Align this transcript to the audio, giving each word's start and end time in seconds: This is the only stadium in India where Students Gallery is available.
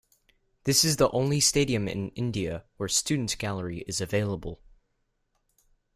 This 0.63 0.83
is 0.83 0.97
the 0.97 1.11
only 1.11 1.39
stadium 1.39 1.87
in 1.87 2.09
India 2.15 2.65
where 2.77 2.89
Students 2.89 3.35
Gallery 3.35 3.81
is 3.85 4.01
available. 4.01 4.59